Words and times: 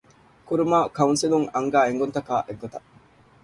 ކުރުމާއި 0.47 0.87
ކައުންސިލުން 0.97 1.47
އަންގާ 1.53 1.79
އެންގުންތަކާއި 1.85 2.45
އެއްގޮތަށް 2.47 2.87